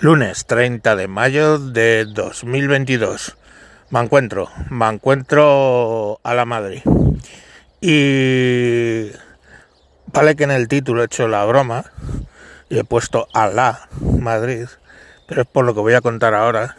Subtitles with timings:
[0.00, 3.36] Lunes 30 de mayo de 2022.
[3.90, 6.82] Me encuentro, me encuentro a la Madrid.
[7.80, 9.10] Y
[10.06, 11.84] vale que en el título he hecho la broma
[12.68, 14.68] y he puesto a la Madrid,
[15.26, 16.76] pero es por lo que voy a contar ahora.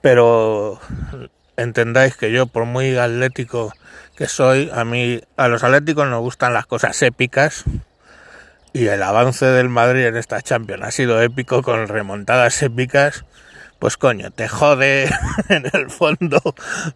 [0.00, 0.80] Pero
[1.56, 3.72] entendáis que yo, por muy atlético
[4.16, 7.62] que soy, a mí, a los atléticos nos gustan las cosas épicas
[8.72, 13.24] y el avance del Madrid en esta Champions ha sido épico con remontadas épicas,
[13.78, 15.10] pues coño, te jode
[15.48, 16.40] en el fondo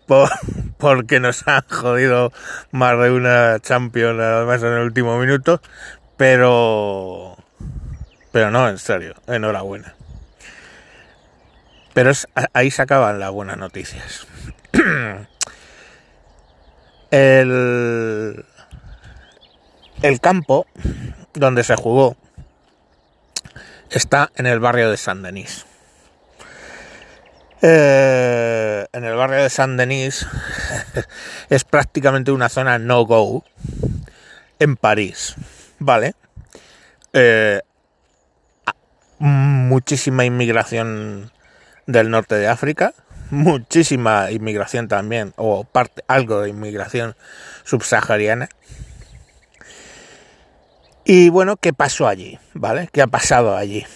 [0.06, 0.30] por,
[0.78, 2.32] porque nos han jodido
[2.70, 5.60] más de una Champions además en el último minuto,
[6.16, 7.36] pero
[8.32, 9.94] pero no, en serio, enhorabuena.
[11.94, 14.26] Pero es, ahí se acaban las buenas noticias.
[17.10, 18.44] el,
[20.02, 20.66] el campo
[21.36, 22.16] donde se jugó
[23.90, 25.64] está en el barrio de San Denis.
[27.62, 30.26] Eh, en el barrio de San Denis
[31.48, 33.44] es prácticamente una zona no-go
[34.58, 35.34] en París,
[35.78, 36.14] ¿vale?
[37.12, 37.60] Eh,
[39.18, 41.30] muchísima inmigración
[41.86, 42.92] del norte de África,
[43.30, 47.16] muchísima inmigración también, o parte, algo de inmigración
[47.64, 48.48] subsahariana.
[51.08, 52.36] Y bueno, ¿qué pasó allí?
[52.52, 52.88] ¿Vale?
[52.90, 53.86] ¿Qué ha pasado allí?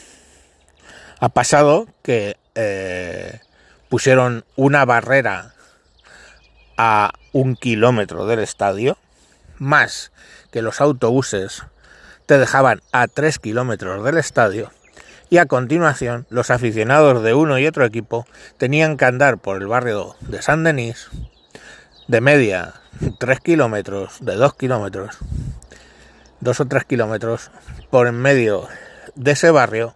[1.18, 3.40] Ha pasado que eh,
[3.88, 5.54] pusieron una barrera
[6.76, 8.96] a un kilómetro del estadio,
[9.58, 10.12] más
[10.52, 11.64] que los autobuses
[12.26, 14.70] te dejaban a tres kilómetros del estadio,
[15.30, 18.24] y a continuación los aficionados de uno y otro equipo
[18.56, 21.08] tenían que andar por el barrio de San Denis
[22.06, 22.74] de media
[23.18, 25.18] tres kilómetros, de dos kilómetros,
[26.40, 27.50] dos o tres kilómetros
[27.90, 28.68] por en medio
[29.14, 29.94] de ese barrio.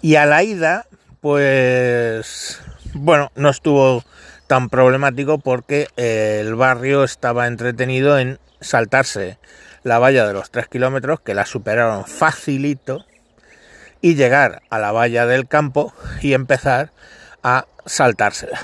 [0.00, 0.86] Y a la ida,
[1.20, 2.60] pues,
[2.94, 4.04] bueno, no estuvo
[4.46, 9.38] tan problemático porque el barrio estaba entretenido en saltarse
[9.82, 13.04] la valla de los tres kilómetros, que la superaron facilito,
[14.00, 16.90] y llegar a la valla del campo y empezar
[17.42, 18.60] a saltársela.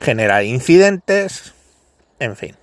[0.00, 1.54] Generar incidentes,
[2.18, 2.56] en fin.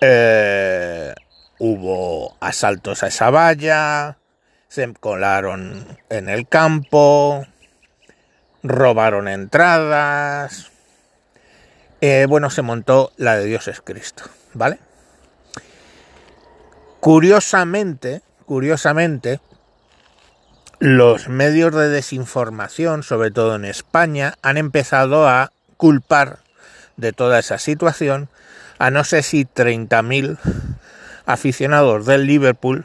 [0.00, 1.14] Eh,
[1.58, 4.18] hubo asaltos a esa valla,
[4.68, 7.46] se colaron en el campo,
[8.62, 10.72] robaron entradas.
[12.00, 14.78] Eh, bueno, se montó la de Dios es Cristo, ¿vale?
[17.00, 19.40] Curiosamente, curiosamente,
[20.80, 26.40] los medios de desinformación, sobre todo en España, han empezado a culpar
[26.96, 28.28] de toda esa situación
[28.78, 30.38] a no sé si 30.000
[31.26, 32.84] aficionados del Liverpool,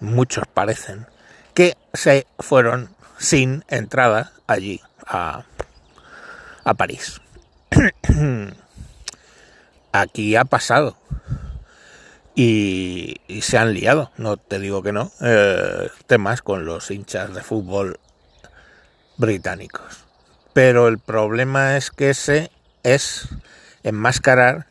[0.00, 1.06] muchos parecen,
[1.54, 5.44] que se fueron sin entrada allí a,
[6.64, 7.20] a París.
[9.92, 10.96] Aquí ha pasado.
[12.40, 17.42] Y, se han liado, no te digo que no, eh, temas con los hinchas de
[17.42, 17.98] fútbol
[19.16, 20.04] británicos.
[20.52, 22.52] Pero el problema es que ese
[22.84, 23.28] es
[23.82, 24.67] enmascarar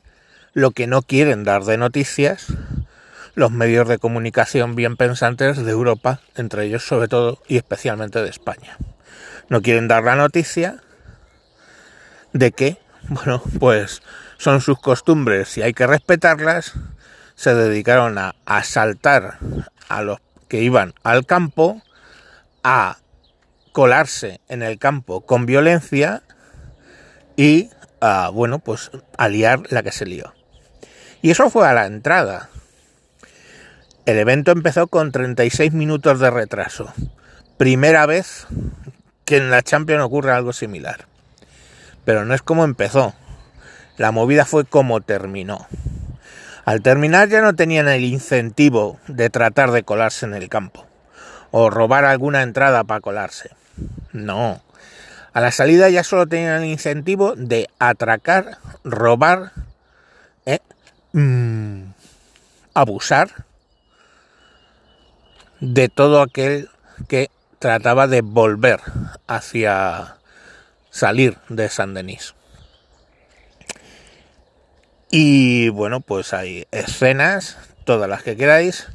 [0.57, 2.47] lo que no quieren dar de noticias
[3.35, 8.29] los medios de comunicación bien pensantes de Europa, entre ellos sobre todo y especialmente de
[8.31, 8.75] España.
[9.50, 10.81] No quieren dar la noticia
[12.34, 14.01] de que, bueno, pues
[14.40, 16.73] son sus costumbres y hay que respetarlas,
[17.35, 19.38] se dedicaron a asaltar
[19.90, 20.17] a los
[20.47, 21.84] que iban al campo,
[22.63, 22.97] a
[23.73, 26.23] colarse en el campo con violencia
[27.35, 27.69] y,
[28.01, 30.34] a, bueno, pues a liar la que se lió.
[31.27, 32.47] Y eso fue a la entrada.
[34.05, 36.93] El evento empezó con 36 minutos de retraso.
[37.57, 38.47] Primera vez
[39.25, 41.05] que en la Champions ocurre algo similar.
[42.05, 43.13] Pero no es como empezó.
[43.97, 45.67] La movida fue como terminó.
[46.63, 50.85] Al terminar ya no tenían el incentivo de tratar de colarse en el campo
[51.51, 53.49] o robar alguna entrada para colarse.
[54.13, 54.61] No.
[55.34, 59.52] A la salida ya solo tenían el incentivo de atracar, robar
[60.47, 60.61] ¿eh?
[61.13, 61.93] Mm,
[62.73, 63.45] abusar
[65.61, 66.69] de todo aquel
[67.07, 68.81] que trataba de volver
[69.25, 70.17] hacia
[70.91, 72.35] salir de San Denis.
[75.09, 78.87] Y bueno, pues hay escenas, todas las que queráis,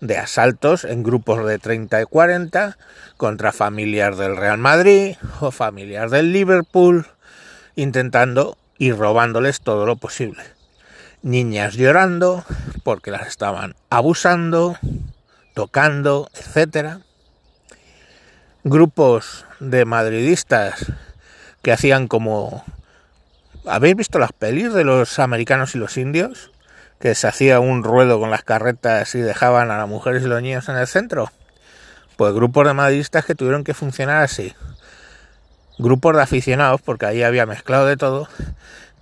[0.00, 2.78] de asaltos en grupos de 30 y 40
[3.16, 7.06] contra familias del Real Madrid o familias del Liverpool,
[7.74, 10.55] intentando ir robándoles todo lo posible
[11.22, 12.44] niñas llorando
[12.84, 14.76] porque las estaban abusando,
[15.54, 17.00] tocando, etcétera.
[18.62, 20.92] grupos de madridistas
[21.62, 22.64] que hacían como...
[23.66, 26.52] ¿Habéis visto las pelis de los americanos y los indios?
[27.00, 30.40] Que se hacía un ruedo con las carretas y dejaban a las mujeres y los
[30.40, 31.32] niños en el centro.
[32.16, 34.54] Pues grupos de madridistas que tuvieron que funcionar así.
[35.78, 38.28] Grupos de aficionados, porque ahí había mezclado de todo,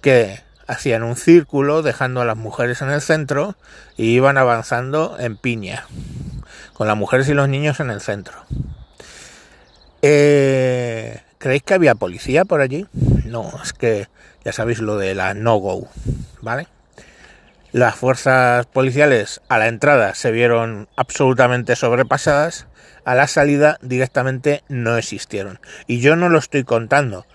[0.00, 3.56] que hacían un círculo dejando a las mujeres en el centro
[3.96, 5.86] y iban avanzando en piña,
[6.72, 8.34] con las mujeres y los niños en el centro.
[10.02, 12.86] Eh, ¿Creéis que había policía por allí?
[13.24, 14.08] No, es que
[14.44, 15.88] ya sabéis lo de la no-go,
[16.42, 16.68] ¿vale?
[17.72, 22.66] Las fuerzas policiales a la entrada se vieron absolutamente sobrepasadas,
[23.04, 25.58] a la salida directamente no existieron.
[25.86, 27.26] Y yo no lo estoy contando,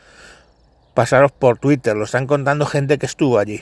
[1.00, 3.62] pasaros por Twitter, lo están contando gente que estuvo allí.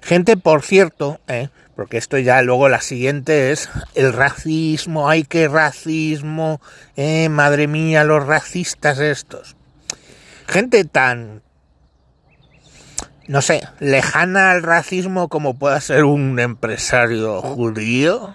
[0.00, 1.50] Gente, por cierto, ¿eh?
[1.76, 6.60] porque esto ya luego la siguiente es el racismo, ay qué racismo,
[6.96, 9.54] eh, madre mía, los racistas estos.
[10.48, 11.42] Gente tan,
[13.28, 18.34] no sé, lejana al racismo como pueda ser un empresario judío.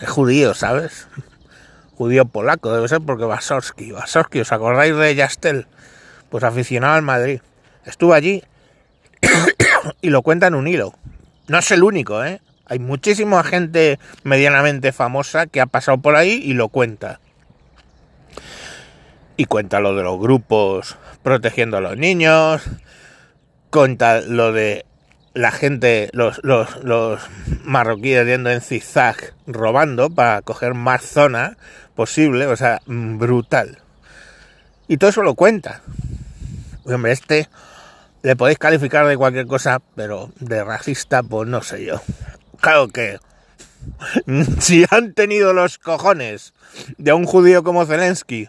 [0.00, 1.08] Es judío, ¿sabes?
[1.94, 3.92] Judío polaco, debe ser porque Vasowski.
[3.92, 5.66] Vasowski, ¿os acordáis de Yastel?
[6.32, 7.42] Pues aficionado al Madrid.
[7.84, 8.42] Estuvo allí
[10.00, 10.94] y lo cuenta en un hilo.
[11.46, 12.40] No es el único, ¿eh?
[12.64, 17.20] Hay muchísima gente medianamente famosa que ha pasado por ahí y lo cuenta.
[19.36, 22.62] Y cuenta lo de los grupos protegiendo a los niños,
[23.68, 24.86] cuenta lo de
[25.34, 27.20] la gente, los, los, los
[27.62, 31.58] marroquíes yendo en zigzag robando para coger más zona
[31.94, 33.82] posible, o sea, brutal.
[34.88, 35.82] Y todo eso lo cuenta.
[36.84, 37.48] Hombre, este
[38.22, 42.00] le podéis calificar de cualquier cosa, pero de racista, pues no sé yo.
[42.60, 43.18] Claro que
[44.60, 46.54] si han tenido los cojones
[46.98, 48.48] de un judío como Zelensky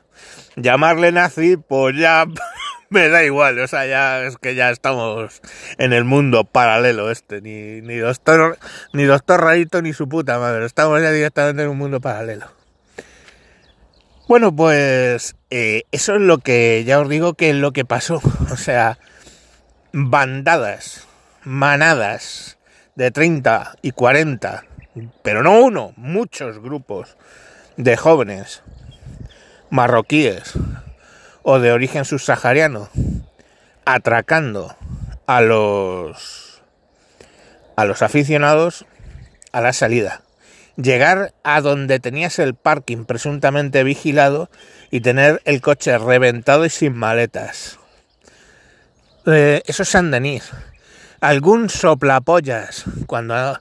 [0.56, 2.26] llamarle nazi, pues ya
[2.90, 5.42] me da igual, o sea, ya es que ya estamos
[5.78, 8.58] en el mundo paralelo este, ni, ni doctor,
[8.94, 12.46] ni doctor Rarito ni su puta madre, estamos ya directamente en un mundo paralelo.
[14.28, 18.20] Bueno, pues eh, eso es lo que ya os digo que es lo que pasó.
[18.52, 18.98] O sea,
[19.92, 21.08] bandadas,
[21.44, 22.58] manadas
[22.96, 24.66] de 30 y 40,
[25.22, 27.18] pero no uno, muchos grupos
[27.78, 28.64] de jóvenes
[29.70, 30.54] marroquíes
[31.44, 32.90] o de origen subsahariano
[33.86, 34.76] atracando
[35.28, 36.64] a los
[37.76, 38.86] a los aficionados
[39.52, 40.23] a la salida
[40.76, 44.50] llegar a donde tenías el parking presuntamente vigilado
[44.92, 47.80] y tener el coche reventado y sin maletas.
[49.26, 50.52] Eh, eso es San Denis.
[51.22, 53.60] Algún soplapollas, cuando...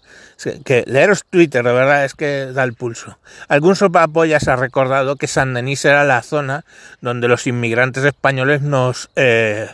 [0.65, 3.17] Que leeros Twitter, de verdad, es que da el pulso.
[3.47, 6.65] Algún soplapollas ha recordado que San Denis era la zona
[7.01, 9.09] donde los inmigrantes españoles nos...
[9.15, 9.69] Eh,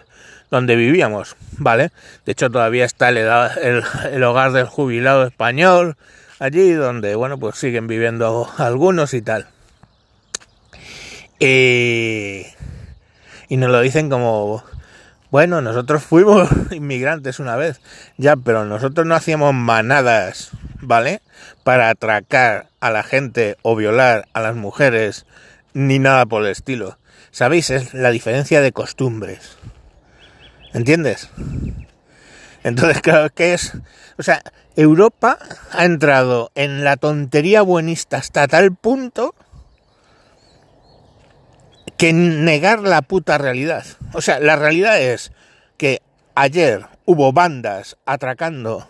[0.50, 1.90] donde vivíamos, ¿vale?
[2.26, 3.82] De hecho, todavía está el,
[4.12, 5.96] el hogar del jubilado español,
[6.38, 9.48] allí donde, bueno, pues siguen viviendo algunos y tal.
[11.40, 12.46] y
[13.56, 14.62] nos lo dicen como,
[15.30, 17.80] bueno, nosotros fuimos inmigrantes una vez,
[18.16, 20.50] ya, pero nosotros no hacíamos manadas,
[20.80, 21.20] ¿vale?
[21.64, 25.26] Para atracar a la gente o violar a las mujeres,
[25.74, 26.98] ni nada por el estilo.
[27.30, 27.70] ¿Sabéis?
[27.70, 29.58] Es la diferencia de costumbres.
[30.72, 31.30] ¿Entiendes?
[32.64, 33.74] Entonces, claro, que es?
[34.18, 34.42] O sea,
[34.78, 35.40] Europa
[35.72, 39.34] ha entrado en la tontería buenista hasta tal punto
[41.96, 43.84] que negar la puta realidad.
[44.12, 45.32] O sea, la realidad es
[45.78, 46.00] que
[46.36, 48.88] ayer hubo bandas atracando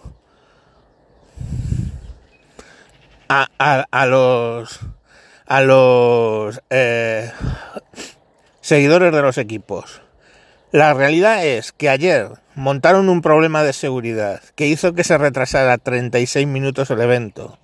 [3.31, 4.81] a, los
[5.49, 7.33] los eh,
[8.61, 10.03] seguidores de los equipos.
[10.71, 15.79] La realidad es que ayer montaron un problema de seguridad que hizo que se retrasara
[15.79, 17.59] 36 minutos el evento.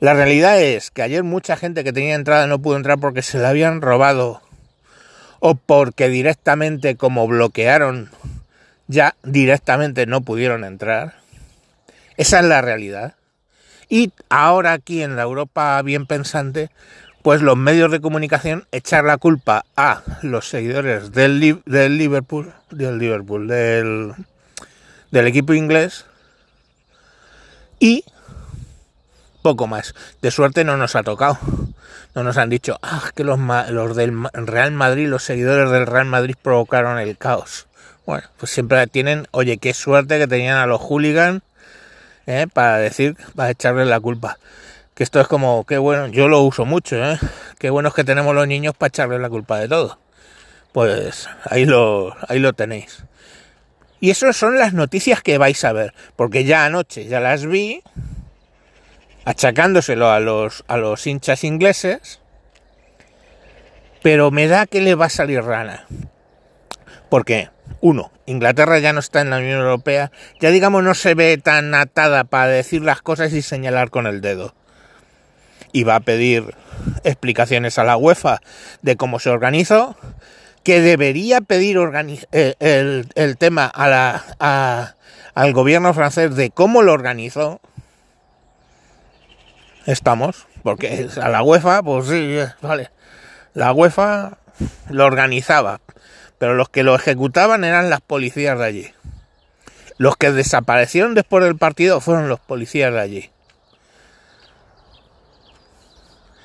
[0.00, 3.38] La realidad es que ayer mucha gente que tenía entrada no pudo entrar porque se
[3.38, 4.42] la habían robado
[5.38, 8.10] o porque directamente como bloquearon
[8.88, 11.14] ya directamente no pudieron entrar.
[12.16, 13.14] Esa es la realidad.
[13.88, 16.70] Y ahora aquí en la Europa bien pensante
[17.22, 22.98] pues los medios de comunicación echar la culpa a los seguidores del, del Liverpool, del
[22.98, 24.14] Liverpool, del,
[25.10, 26.04] del equipo inglés
[27.78, 28.04] y
[29.42, 29.94] poco más.
[30.20, 31.38] De suerte no nos ha tocado.
[32.14, 33.38] No nos han dicho, ah, que los,
[33.70, 37.66] los del Real Madrid, los seguidores del Real Madrid provocaron el caos.
[38.04, 41.42] Bueno, pues siempre tienen, oye, qué suerte que tenían a los hooligans
[42.26, 44.38] eh, para decir, para echarles la culpa.
[44.94, 47.18] Que esto es como, qué bueno, yo lo uso mucho, ¿eh?
[47.58, 49.98] Qué bueno es que tenemos los niños para echarles la culpa de todo.
[50.72, 53.04] Pues ahí lo, ahí lo tenéis.
[54.00, 57.82] Y esas son las noticias que vais a ver, porque ya anoche ya las vi,
[59.24, 62.20] achacándoselo a los, a los hinchas ingleses,
[64.02, 65.86] pero me da que le va a salir rana.
[67.08, 71.38] Porque, uno, Inglaterra ya no está en la Unión Europea, ya digamos no se ve
[71.38, 74.54] tan atada para decir las cosas y señalar con el dedo.
[75.72, 76.54] Y va a pedir
[77.04, 78.40] explicaciones a la UEFA
[78.82, 79.96] de cómo se organizó,
[80.62, 81.78] que debería pedir
[82.32, 82.54] eh,
[83.14, 84.96] el, tema a la,
[85.34, 87.60] al gobierno francés de cómo lo organizó.
[89.86, 92.90] Estamos, porque a la UEFA, pues sí, vale.
[93.54, 94.38] La UEFA
[94.88, 95.80] lo organizaba,
[96.38, 98.90] pero los que lo ejecutaban eran las policías de allí.
[99.98, 103.30] Los que desaparecieron después del partido fueron los policías de allí.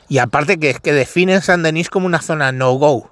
[0.09, 3.09] Y aparte que es que definen San Denis como una zona no-go.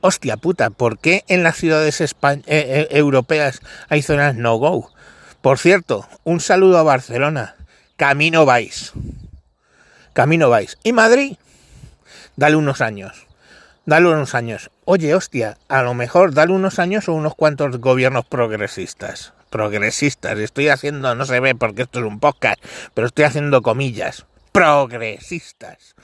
[0.00, 2.14] Hostia puta, ¿por qué en las ciudades eh,
[2.46, 4.90] eh, europeas hay zonas no-go?
[5.40, 7.56] Por cierto, un saludo a Barcelona.
[7.96, 8.92] Camino vais.
[10.12, 10.76] Camino vais.
[10.82, 11.36] Y Madrid,
[12.36, 13.26] dale unos años.
[13.86, 14.70] Dale unos años.
[14.84, 19.32] Oye, hostia, a lo mejor dale unos años o unos cuantos gobiernos progresistas.
[19.50, 20.38] Progresistas.
[20.38, 22.60] Estoy haciendo, no se ve porque esto es un podcast,
[22.94, 24.26] pero estoy haciendo comillas.
[24.52, 25.94] Progresistas.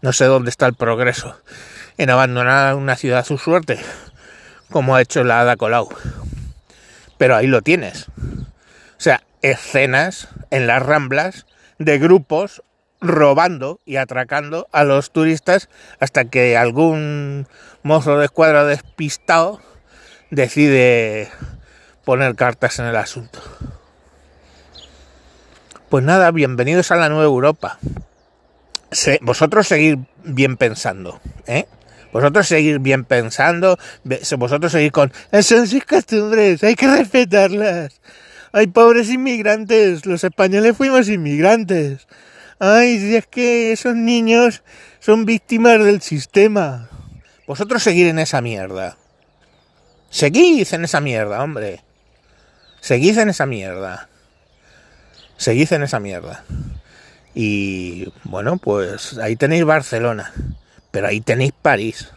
[0.00, 1.40] No sé dónde está el progreso
[1.98, 3.78] en abandonar una ciudad a su suerte,
[4.70, 5.88] como ha hecho la Ada Colau.
[7.16, 8.08] Pero ahí lo tienes.
[8.08, 11.46] O sea, escenas en las ramblas
[11.78, 12.62] de grupos
[13.00, 15.68] robando y atracando a los turistas
[16.00, 17.46] hasta que algún
[17.84, 19.60] mozo de escuadra despistado
[20.30, 21.30] decide
[22.04, 23.40] poner cartas en el asunto.
[25.92, 27.78] Pues nada, bienvenidos a la nueva Europa.
[29.20, 31.66] vosotros seguir bien pensando, ¿eh?
[32.14, 33.78] Vosotros seguir bien pensando,
[34.38, 38.00] vosotros seguir con, son sus costumbres, hay que respetarlas.
[38.52, 42.08] Hay pobres inmigrantes, los españoles fuimos inmigrantes.
[42.58, 44.62] Ay, si es que esos niños
[44.98, 46.88] son víctimas del sistema.
[47.46, 48.96] Vosotros seguir en esa mierda.
[50.08, 51.82] Seguid en esa mierda, hombre.
[52.80, 54.08] Seguid en esa mierda.
[55.42, 56.44] Seguid en esa mierda.
[57.34, 60.32] Y bueno, pues ahí tenéis Barcelona.
[60.92, 62.10] Pero ahí tenéis París,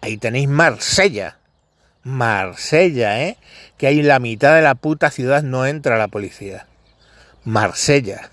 [0.00, 1.36] ahí tenéis Marsella.
[2.02, 3.36] Marsella, ¿eh?
[3.78, 6.66] Que ahí la mitad de la puta ciudad no entra la policía.
[7.44, 8.30] Marsella.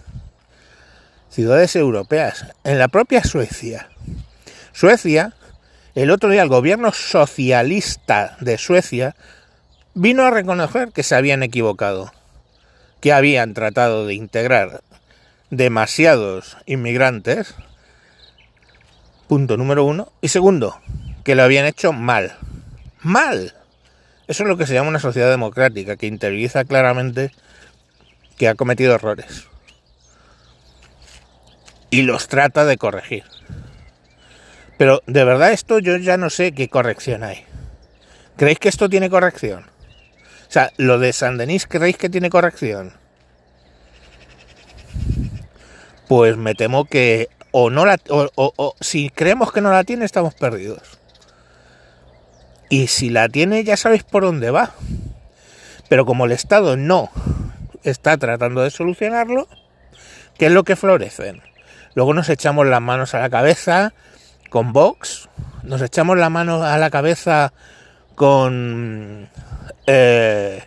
[1.30, 2.48] Ciudades europeas.
[2.64, 3.88] En la propia Suecia.
[4.74, 5.36] Suecia,
[5.94, 9.16] el otro día el gobierno socialista de Suecia
[9.94, 12.12] vino a reconocer que se habían equivocado.
[13.02, 14.82] Que habían tratado de integrar
[15.50, 17.56] demasiados inmigrantes
[19.30, 20.12] Punto número uno.
[20.22, 20.82] Y segundo,
[21.24, 22.36] que lo habían hecho mal.
[23.02, 23.54] Mal.
[24.28, 27.30] Eso es lo que se llama una sociedad democrática, que interioriza claramente
[28.40, 29.46] que ha cometido errores.
[31.92, 33.24] Y los trata de corregir.
[34.80, 37.46] Pero de verdad esto yo ya no sé qué corrección hay.
[38.36, 39.68] ¿Creéis que esto tiene corrección?
[40.50, 42.94] O sea, lo de San Denis, ¿creéis que tiene corrección?
[46.08, 50.34] Pues me temo que o no la o, si creemos que no la tiene estamos
[50.34, 51.00] perdidos
[52.70, 54.72] y si la tiene ya sabéis por dónde va
[55.88, 57.10] pero como el Estado no
[57.84, 59.48] está tratando de solucionarlo
[60.38, 61.42] ¿qué es lo que florecen?
[61.96, 63.94] luego nos echamos las manos a la cabeza
[64.52, 65.28] con Vox
[65.64, 67.52] nos echamos la mano a la cabeza
[68.14, 69.28] con
[69.88, 70.64] eh,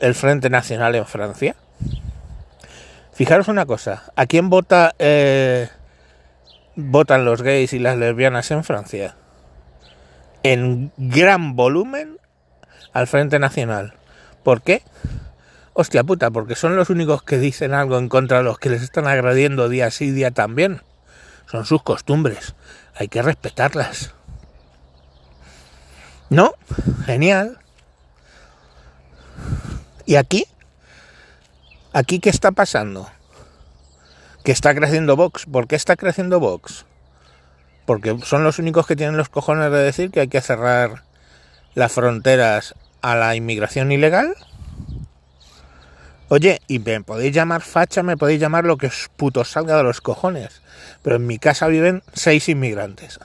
[0.00, 1.56] el Frente Nacional en Francia
[3.12, 5.68] Fijaros una cosa, ¿a quién vota eh,
[6.74, 9.16] votan los gays y las lesbianas en Francia
[10.52, 12.18] en gran volumen
[12.92, 13.94] al Frente Nacional.
[14.44, 14.82] ¿Por qué?
[15.72, 18.82] Hostia puta, porque son los únicos que dicen algo en contra de los que les
[18.82, 20.82] están agrediendo día sí día también.
[21.50, 22.54] Son sus costumbres,
[22.94, 24.14] hay que respetarlas.
[26.30, 26.54] ¿No?
[27.04, 27.58] Genial.
[30.06, 30.46] ¿Y aquí?
[31.92, 33.08] ¿Aquí qué está pasando?
[34.46, 35.44] que está creciendo Vox.
[35.44, 36.84] ¿Por qué está creciendo Vox?
[37.84, 41.02] Porque son los únicos que tienen los cojones de decir que hay que cerrar
[41.74, 44.36] las fronteras a la inmigración ilegal.
[46.28, 49.82] Oye, y me podéis llamar facha, me podéis llamar lo que os puto salga de
[49.82, 50.62] los cojones.
[51.02, 53.18] Pero en mi casa viven seis inmigrantes.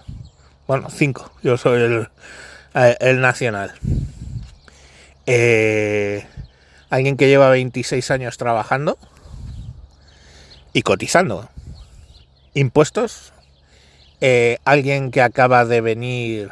[0.65, 1.31] Bueno, cinco.
[1.43, 2.09] Yo soy el,
[2.99, 3.73] el nacional.
[5.27, 6.25] Eh,
[6.91, 8.99] alguien que lleva 26 años trabajando
[10.73, 11.49] y cotizando.
[12.53, 13.31] impuestos,
[14.19, 16.51] eh, alguien que acaba de venir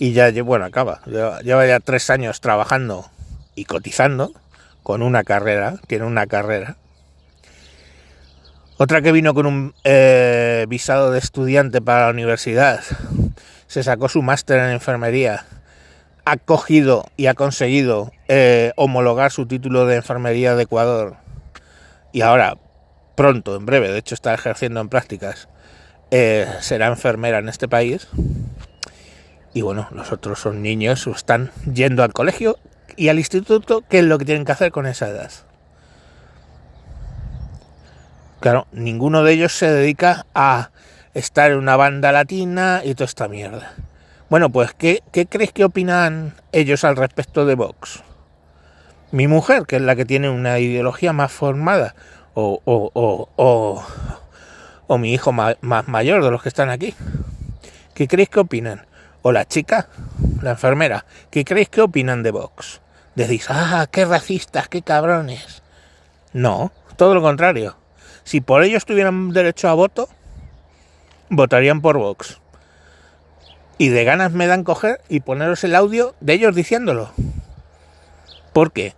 [0.00, 3.08] y ya, bueno, acaba, lleva ya tres años trabajando
[3.54, 4.32] y cotizando
[4.82, 6.76] con una carrera, tiene una carrera.
[8.78, 12.80] Otra que vino con un eh, visado de estudiante para la universidad,
[13.68, 15.46] se sacó su máster en enfermería,
[16.30, 21.16] ha cogido y ha conseguido eh, homologar su título de enfermería de Ecuador
[22.12, 22.56] y ahora,
[23.14, 25.48] pronto, en breve, de hecho está ejerciendo en prácticas,
[26.10, 28.08] eh, será enfermera en este país.
[29.52, 32.58] Y bueno, los otros son niños, están yendo al colegio
[32.96, 35.30] y al instituto, ¿qué es lo que tienen que hacer con esa edad?
[38.40, 40.70] Claro, ninguno de ellos se dedica a
[41.14, 43.74] estar en una banda latina y toda esta mierda.
[44.30, 48.02] Bueno, pues, ¿qué, qué crees que opinan ellos al respecto de Vox?
[49.10, 51.94] Mi mujer, que es la que tiene una ideología más formada,
[52.34, 53.82] o, o, o, o,
[54.86, 55.56] o mi hijo más
[55.88, 56.94] mayor de los que están aquí.
[57.94, 58.86] ¿Qué creéis que opinan?
[59.22, 59.88] O la chica,
[60.42, 62.82] la enfermera, ¿qué creéis que opinan de Vox?
[63.14, 65.62] Decís, ah, qué racistas, qué cabrones.
[66.34, 67.76] No, todo lo contrario.
[68.24, 70.06] Si por ellos tuvieran derecho a voto,
[71.30, 72.40] votarían por Vox.
[73.78, 77.12] Y de ganas me dan coger y poneros el audio de ellos diciéndolo.
[78.52, 78.94] ¿Por qué?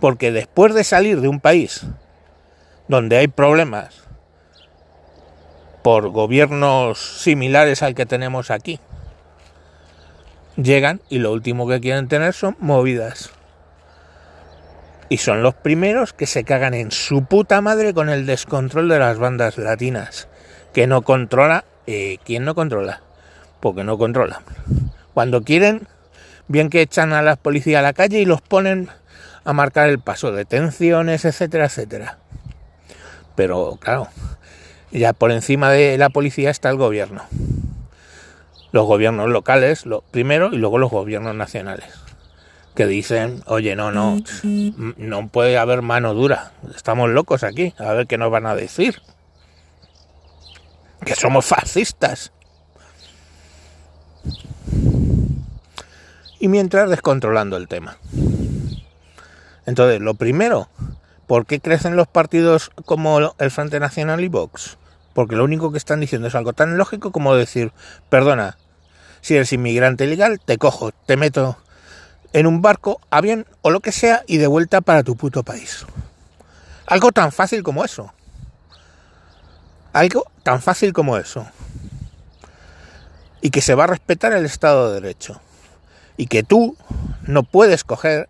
[0.00, 1.82] Porque después de salir de un país
[2.88, 4.04] donde hay problemas
[5.82, 8.80] por gobiernos similares al que tenemos aquí,
[10.56, 13.30] llegan y lo último que quieren tener son movidas.
[15.10, 19.00] Y son los primeros que se cagan en su puta madre con el descontrol de
[19.00, 20.28] las bandas latinas.
[20.72, 21.64] Que no controla.
[21.88, 23.02] Eh, ¿Quién no controla?
[23.60, 24.42] Porque no controla.
[25.14, 25.86] Cuando quieren,
[26.48, 28.88] bien que echan a la policía a la calle y los ponen
[29.44, 32.18] a marcar el paso, detenciones, etcétera, etcétera.
[33.34, 34.08] Pero claro,
[34.90, 37.22] ya por encima de la policía está el gobierno
[38.72, 41.86] los gobiernos locales lo, primero y luego los gobiernos nacionales
[42.74, 44.18] que dicen, oye, no, no,
[44.96, 49.02] no puede haber mano dura, estamos locos aquí, a ver qué nos van a decir.
[51.04, 52.32] Que somos fascistas.
[56.38, 57.98] Y mientras descontrolando el tema.
[59.66, 60.68] Entonces, lo primero,
[61.26, 64.78] ¿por qué crecen los partidos como el Frente Nacional y Vox?
[65.12, 67.72] Porque lo único que están diciendo es algo tan lógico como decir,
[68.08, 68.56] perdona,
[69.20, 71.58] si eres inmigrante ilegal, te cojo, te meto
[72.32, 75.84] en un barco, avión o lo que sea y de vuelta para tu puto país.
[76.86, 78.12] Algo tan fácil como eso.
[79.92, 81.46] Algo tan fácil como eso.
[83.40, 85.40] Y que se va a respetar el Estado de Derecho.
[86.16, 86.76] Y que tú
[87.22, 88.28] no puedes coger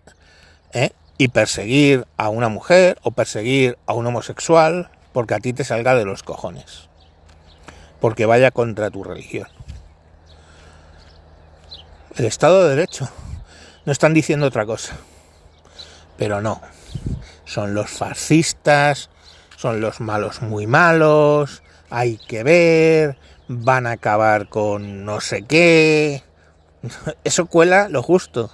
[0.73, 0.91] ¿eh?
[1.19, 5.95] y perseguir a una mujer o perseguir a un homosexual porque a ti te salga
[5.95, 6.89] de los cojones.
[8.01, 9.49] Porque vaya contra tu religión.
[12.17, 13.09] El Estado de Derecho.
[13.85, 14.97] No están diciendo otra cosa.
[16.17, 16.61] Pero no.
[17.45, 19.11] Son los fascistas,
[19.57, 23.19] son los malos muy malos, hay que ver,
[23.53, 26.23] van a acabar con no sé qué.
[27.25, 28.51] Eso cuela lo justo.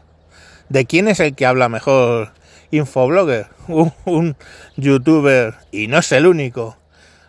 [0.70, 2.32] ¿De quién es el que habla mejor?
[2.70, 4.36] Infoblogger, un,
[4.76, 6.76] youtuber, y no es el único,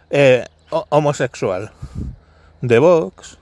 [0.10, 1.72] eh, homosexual.
[2.62, 3.38] De Vox.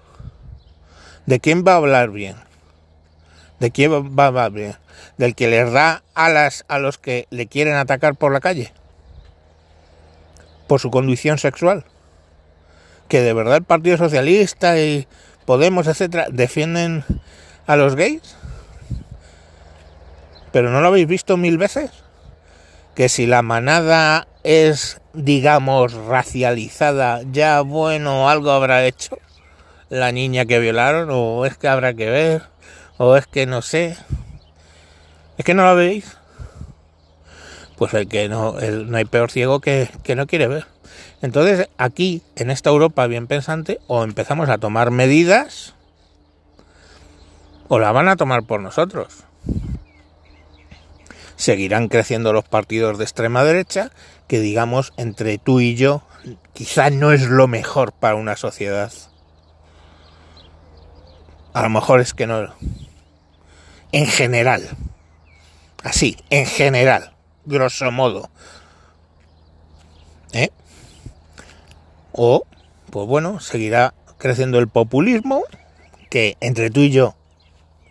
[1.28, 2.36] ¿De quién va a hablar bien?
[3.60, 4.76] ¿De quién va, va bien?
[5.18, 8.74] ¿Del que les da alas a los que le quieren atacar por la calle?
[10.68, 11.86] ¿Por su condición sexual?
[13.08, 15.08] ¿Que de verdad el Partido Socialista y
[15.46, 17.06] Podemos, etcétera, defienden
[17.68, 18.36] a los gays?
[20.52, 21.92] ¿Pero no lo habéis visto mil veces?
[22.96, 29.20] Que si la manada es, digamos, racializada, ya bueno, algo habrá hecho
[29.90, 32.56] la niña que violaron, o es que habrá que ver
[32.98, 33.98] o es que no sé.
[35.38, 36.18] Es que no la veis.
[37.78, 40.66] Pues el que no, no hay peor ciego que, que no quiere ver.
[41.22, 45.74] Entonces, aquí, en esta Europa bien pensante, o empezamos a tomar medidas,
[47.68, 49.24] o la van a tomar por nosotros.
[51.36, 53.92] Seguirán creciendo los partidos de extrema derecha,
[54.28, 56.04] que digamos, entre tú y yo,
[56.54, 58.92] quizá no es lo mejor para una sociedad.
[61.54, 62.54] A lo mejor es que no
[63.96, 64.70] en general.
[65.82, 67.14] Así, en general,
[67.46, 68.30] grosso modo.
[70.34, 70.50] ¿Eh?
[72.18, 72.46] O,
[72.92, 75.44] pues bueno, seguirá creciendo el populismo,
[76.10, 77.16] que entre tú y yo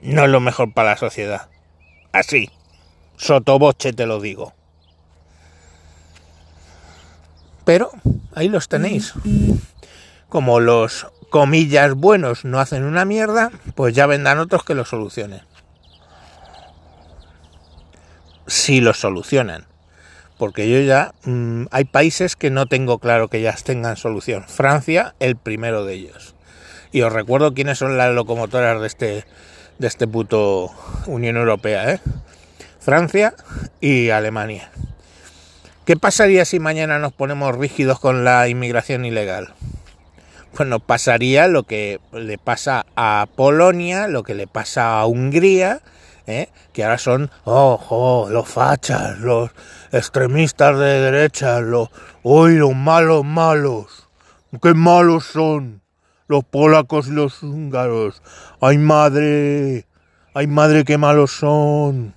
[0.01, 1.49] no es lo mejor para la sociedad.
[2.13, 2.51] Así,
[3.17, 4.55] sotoboche te lo digo.
[7.65, 7.91] Pero
[8.35, 9.15] ahí los tenéis.
[10.29, 15.43] como los comillas buenos no hacen una mierda, pues ya vendrán otros que lo solucionen.
[18.47, 19.67] Si lo solucionan.
[20.39, 24.45] Porque yo ya mmm, hay países que no tengo claro que ya tengan solución.
[24.49, 26.35] Francia, el primero de ellos.
[26.93, 29.25] Y os recuerdo quiénes son las locomotoras de este
[29.79, 30.71] de este puto
[31.07, 32.01] Unión Europea, ¿eh?
[32.81, 33.35] Francia
[33.81, 34.71] y Alemania.
[35.85, 39.53] ¿Qué pasaría si mañana nos ponemos rígidos con la inmigración ilegal?
[40.55, 45.81] Pues nos pasaría lo que le pasa a Polonia, lo que le pasa a Hungría,
[46.27, 46.49] ¿eh?
[46.73, 49.51] que ahora son, ojo, los fachas, los
[49.95, 51.89] extremistas de derecha, los,
[52.23, 54.09] uy, los malos, malos,
[54.61, 55.83] qué malos son
[56.27, 58.23] los polacos y los húngaros.
[58.61, 59.87] ¡Ay madre!
[60.35, 62.15] ¡Ay madre, qué malos son!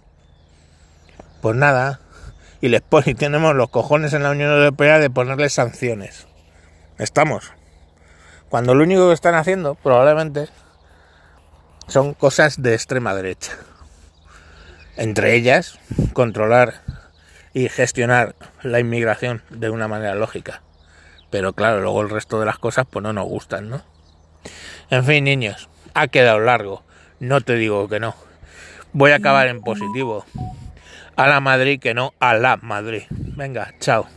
[1.41, 1.99] Pues nada,
[2.61, 6.27] y les y tenemos los cojones en la Unión Europea de ponerles sanciones.
[6.97, 7.51] Estamos.
[8.49, 10.49] Cuando lo único que están haciendo, probablemente,
[11.87, 13.51] son cosas de extrema derecha.
[14.95, 15.77] Entre ellas,
[16.13, 16.81] controlar
[17.57, 20.61] y gestionar la inmigración de una manera lógica.
[21.31, 23.81] Pero claro, luego el resto de las cosas pues no nos gustan, ¿no?
[24.91, 26.83] En fin, niños, ha quedado largo.
[27.19, 28.15] No te digo que no.
[28.93, 30.23] Voy a acabar en positivo.
[31.15, 33.05] A la Madrid que no, a la Madrid.
[33.09, 34.07] Venga, chao.